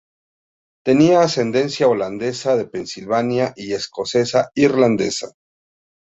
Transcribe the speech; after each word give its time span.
Tenía 0.83 1.21
ascendencia 1.21 1.87
holandesa 1.87 2.55
de 2.55 2.65
Pensilvania 2.65 3.53
y 3.55 3.73
escocesa-irlandesa. 3.73 5.33